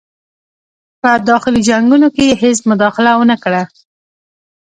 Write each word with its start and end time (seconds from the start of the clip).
په 1.01 1.11
داخلي 1.29 1.61
جنګونو 1.69 2.07
کې 2.15 2.23
یې 2.29 2.35
هیڅ 2.43 2.59
مداخله 2.69 3.11
ونه 3.17 3.35
کړه. 3.43 3.63